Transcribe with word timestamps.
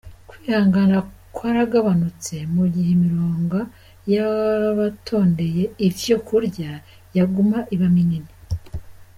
Kwihangana 0.29 0.97
kwaragabanutse 1.35 2.35
mu 2.53 2.63
gihe 2.73 2.89
imironga 2.97 3.59
y'abatondeye 4.13 5.63
ivyo 5.87 6.15
kurya 6.27 6.71
yaguma 7.17 7.59
iba 7.75 7.87
minini. 7.95 8.31